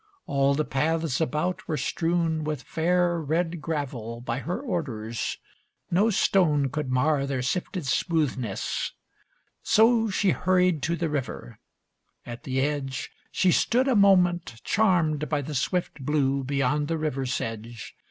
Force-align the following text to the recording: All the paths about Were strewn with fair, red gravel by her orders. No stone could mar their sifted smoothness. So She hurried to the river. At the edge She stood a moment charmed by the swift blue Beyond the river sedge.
All 0.25 0.55
the 0.55 0.65
paths 0.65 1.21
about 1.21 1.67
Were 1.67 1.77
strewn 1.77 2.43
with 2.43 2.63
fair, 2.63 3.19
red 3.21 3.61
gravel 3.61 4.19
by 4.19 4.39
her 4.39 4.59
orders. 4.59 5.37
No 5.91 6.09
stone 6.09 6.69
could 6.69 6.89
mar 6.89 7.27
their 7.27 7.43
sifted 7.43 7.85
smoothness. 7.85 8.93
So 9.61 10.09
She 10.09 10.31
hurried 10.31 10.81
to 10.81 10.95
the 10.95 11.07
river. 11.07 11.59
At 12.25 12.45
the 12.45 12.61
edge 12.61 13.11
She 13.31 13.51
stood 13.51 13.87
a 13.87 13.95
moment 13.95 14.59
charmed 14.63 15.29
by 15.29 15.43
the 15.43 15.53
swift 15.53 16.03
blue 16.03 16.43
Beyond 16.43 16.87
the 16.87 16.97
river 16.97 17.27
sedge. 17.27 17.95